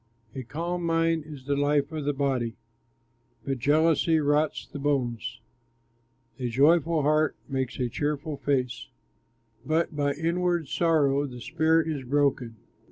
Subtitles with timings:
[0.33, 2.55] A calm mind is the life of the body,
[3.45, 5.39] But jealousy rots the bones.
[6.39, 8.87] A joyful heart makes a cheerful face,
[9.63, 12.55] But by inward sorrow the spirit is broken.